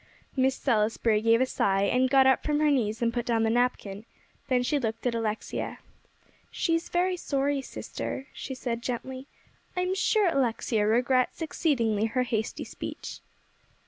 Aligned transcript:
Miss 0.35 0.55
Salisbury 0.55 1.21
gave 1.21 1.41
a 1.41 1.45
sigh, 1.45 1.83
and 1.83 2.09
got 2.09 2.25
up 2.25 2.41
from 2.43 2.59
her 2.59 2.71
knees, 2.71 3.03
and 3.03 3.13
put 3.13 3.23
down 3.23 3.43
the 3.43 3.51
napkin. 3.51 4.03
Then 4.47 4.63
she 4.63 4.79
looked 4.79 5.05
at 5.05 5.13
Alexia. 5.13 5.77
"She 6.49 6.73
is 6.73 6.89
very 6.89 7.15
sorry, 7.15 7.61
sister," 7.61 8.25
she 8.33 8.55
said 8.55 8.81
gently. 8.81 9.27
"I 9.77 9.81
am 9.81 9.93
sure 9.93 10.27
Alexia 10.27 10.87
regrets 10.87 11.43
exceedingly 11.43 12.05
her 12.05 12.23
hasty 12.23 12.63
speech." 12.63 13.19